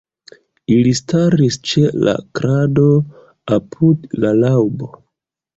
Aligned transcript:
Ili 0.75 0.93
staris 0.99 1.57
ĉe 1.71 1.83
la 2.07 2.15
krado, 2.39 2.87
apud 3.59 4.09
la 4.25 4.33
laŭbo. 4.43 4.91